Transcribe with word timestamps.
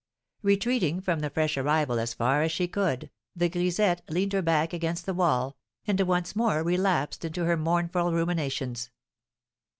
Retreating 0.41 0.99
from 0.99 1.19
the 1.19 1.29
fresh 1.29 1.57
arrival 1.59 1.99
as 1.99 2.15
far 2.15 2.41
as 2.41 2.51
she 2.51 2.67
could, 2.67 3.11
the 3.35 3.49
grisette 3.49 4.01
leaned 4.09 4.33
her 4.33 4.41
back 4.41 4.73
against 4.73 5.05
the 5.05 5.13
wall, 5.13 5.57
and 5.85 6.01
once 6.01 6.35
more 6.35 6.63
relapsed 6.63 7.23
into 7.23 7.45
her 7.45 7.55
mournful 7.55 8.11
ruminations. 8.11 8.89